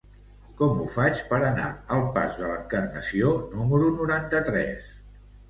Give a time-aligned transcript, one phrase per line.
[0.59, 1.67] Com ho faig per anar
[1.97, 4.91] al pas de l'Encarnació número noranta-tres?